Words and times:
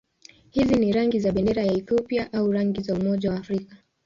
Hizi 0.51 0.75
ni 0.75 0.91
rangi 0.91 1.19
za 1.19 1.31
bendera 1.31 1.63
ya 1.63 1.73
Ethiopia 1.73 2.33
au 2.33 2.51
rangi 2.51 2.81
za 2.83 2.93
Umoja 2.93 3.31
wa 3.31 3.37
Afrika. 3.37 3.77